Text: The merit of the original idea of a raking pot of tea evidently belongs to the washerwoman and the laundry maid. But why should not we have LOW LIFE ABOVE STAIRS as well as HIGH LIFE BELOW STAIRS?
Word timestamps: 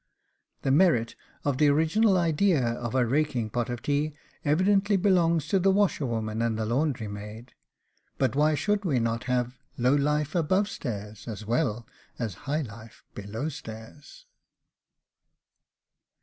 The 0.63 0.71
merit 0.71 1.15
of 1.45 1.59
the 1.59 1.67
original 1.67 2.17
idea 2.17 2.69
of 2.69 2.95
a 2.95 3.05
raking 3.05 3.51
pot 3.51 3.69
of 3.69 3.83
tea 3.83 4.15
evidently 4.43 4.97
belongs 4.97 5.47
to 5.49 5.59
the 5.59 5.69
washerwoman 5.69 6.41
and 6.41 6.57
the 6.57 6.65
laundry 6.65 7.07
maid. 7.07 7.53
But 8.17 8.35
why 8.35 8.55
should 8.55 8.83
not 8.83 9.27
we 9.27 9.31
have 9.31 9.59
LOW 9.77 9.93
LIFE 9.93 10.33
ABOVE 10.33 10.67
STAIRS 10.67 11.27
as 11.27 11.45
well 11.45 11.85
as 12.17 12.33
HIGH 12.49 12.61
LIFE 12.63 13.03
BELOW 13.13 13.49
STAIRS? 13.49 14.25